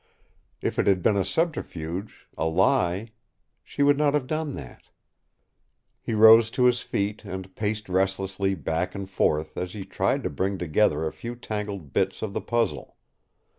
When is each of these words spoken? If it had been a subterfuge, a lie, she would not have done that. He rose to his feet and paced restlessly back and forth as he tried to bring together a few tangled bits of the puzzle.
If 0.61 0.79
it 0.79 0.87
had 0.87 1.03
been 1.03 1.15
a 1.15 1.23
subterfuge, 1.23 2.25
a 2.35 2.45
lie, 2.47 3.11
she 3.63 3.83
would 3.83 3.99
not 3.99 4.15
have 4.15 4.25
done 4.25 4.55
that. 4.55 4.89
He 6.01 6.15
rose 6.15 6.49
to 6.57 6.63
his 6.63 6.81
feet 6.81 7.23
and 7.23 7.55
paced 7.55 7.87
restlessly 7.87 8.55
back 8.55 8.95
and 8.95 9.07
forth 9.07 9.55
as 9.59 9.73
he 9.73 9.85
tried 9.85 10.23
to 10.23 10.31
bring 10.31 10.57
together 10.57 11.05
a 11.05 11.13
few 11.13 11.35
tangled 11.35 11.93
bits 11.93 12.23
of 12.23 12.33
the 12.33 12.41
puzzle. 12.41 12.97